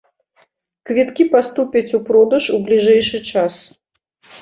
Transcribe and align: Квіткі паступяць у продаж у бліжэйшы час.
Квіткі 0.91 1.27
паступяць 1.35 1.95
у 2.01 2.01
продаж 2.09 2.43
у 2.59 2.65
бліжэйшы 2.67 3.25
час. 3.33 3.65